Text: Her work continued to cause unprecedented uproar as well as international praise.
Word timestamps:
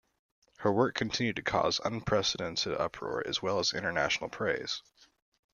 Her 0.57 0.71
work 0.73 0.95
continued 0.95 1.35
to 1.35 1.43
cause 1.43 1.79
unprecedented 1.85 2.73
uproar 2.73 3.21
as 3.27 3.43
well 3.43 3.59
as 3.59 3.71
international 3.71 4.31
praise. 4.31 4.81